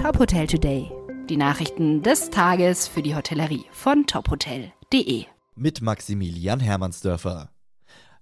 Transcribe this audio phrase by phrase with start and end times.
[0.00, 0.90] Top Hotel Today.
[1.28, 5.24] Die Nachrichten des Tages für die Hotellerie von tophotel.de.
[5.56, 7.50] Mit Maximilian Hermannsdörfer.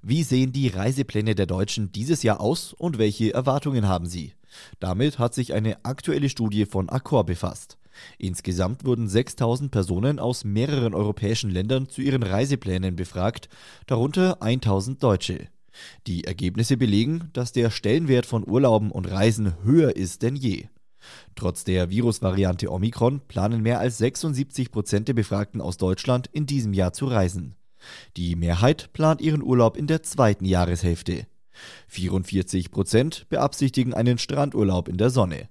[0.03, 4.33] Wie sehen die Reisepläne der Deutschen dieses Jahr aus und welche Erwartungen haben sie?
[4.81, 7.79] Damit hat sich eine aktuelle Studie von Accor befasst.
[8.19, 13.49] Insgesamt wurden 6000 Personen aus mehreren europäischen Ländern zu ihren Reiseplänen befragt,
[13.87, 15.47] darunter 1000 Deutsche.
[16.09, 20.67] Die Ergebnisse belegen, dass der Stellenwert von Urlauben und Reisen höher ist denn je.
[21.35, 26.73] Trotz der Virusvariante Omikron planen mehr als 76 Prozent der Befragten aus Deutschland in diesem
[26.73, 27.55] Jahr zu reisen.
[28.17, 31.27] Die Mehrheit plant ihren Urlaub in der zweiten Jahreshälfte.
[31.89, 35.49] 44 Prozent beabsichtigen einen Strandurlaub in der Sonne.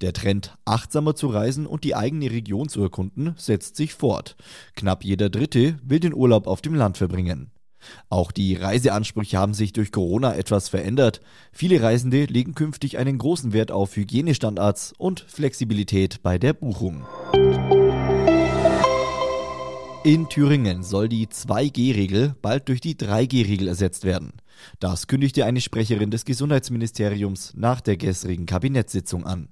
[0.00, 4.36] Der Trend, achtsamer zu reisen und die eigene Region zu erkunden, setzt sich fort.
[4.76, 7.50] Knapp jeder Dritte will den Urlaub auf dem Land verbringen.
[8.08, 11.20] Auch die Reiseansprüche haben sich durch Corona etwas verändert.
[11.52, 17.04] Viele Reisende legen künftig einen großen Wert auf Hygienestandards und Flexibilität bei der Buchung.
[20.04, 24.34] In Thüringen soll die 2G-Regel bald durch die 3G-Regel ersetzt werden.
[24.78, 29.48] Das kündigte eine Sprecherin des Gesundheitsministeriums nach der gestrigen Kabinettssitzung an.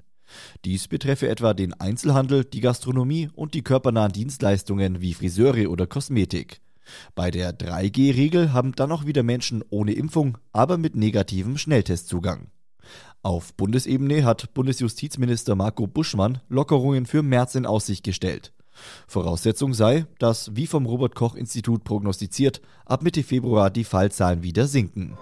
[0.66, 6.60] Dies betreffe etwa den Einzelhandel, die Gastronomie und die körpernahen Dienstleistungen wie Friseure oder Kosmetik.
[7.14, 12.48] Bei der 3G-Regel haben dann auch wieder Menschen ohne Impfung, aber mit negativem Schnelltestzugang.
[13.22, 18.52] Auf Bundesebene hat Bundesjustizminister Marco Buschmann Lockerungen für März in Aussicht gestellt.
[19.06, 24.66] Voraussetzung sei, dass, wie vom Robert Koch Institut prognostiziert, ab Mitte Februar die Fallzahlen wieder
[24.66, 25.16] sinken.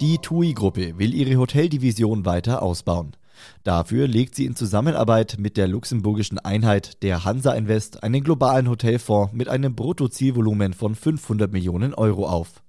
[0.00, 3.16] Die TUI-Gruppe will ihre Hoteldivision weiter ausbauen.
[3.64, 9.32] Dafür legt sie in Zusammenarbeit mit der luxemburgischen Einheit der Hansa Invest einen globalen Hotelfonds
[9.32, 12.62] mit einem Bruttozielvolumen von 500 Millionen Euro auf.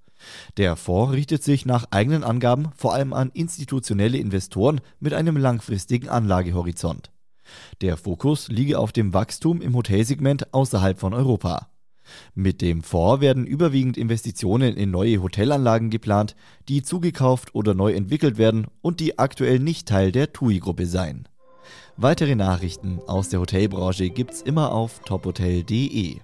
[0.57, 6.09] Der Fonds richtet sich nach eigenen Angaben vor allem an institutionelle Investoren mit einem langfristigen
[6.09, 7.11] Anlagehorizont.
[7.81, 11.67] Der Fokus liege auf dem Wachstum im Hotelsegment außerhalb von Europa.
[12.35, 16.35] Mit dem Fonds werden überwiegend Investitionen in neue Hotelanlagen geplant,
[16.67, 21.27] die zugekauft oder neu entwickelt werden und die aktuell nicht Teil der TUI-Gruppe seien.
[21.95, 26.17] Weitere Nachrichten aus der Hotelbranche gibt's immer auf tophotel.de.